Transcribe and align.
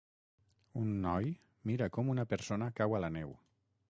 Un 0.83 0.93
noi 1.03 1.27
mira 1.71 1.89
com 1.97 2.11
una 2.15 2.27
persona 2.33 2.73
cau 2.81 2.99
a 3.01 3.05
la 3.07 3.15
neu. 3.21 3.37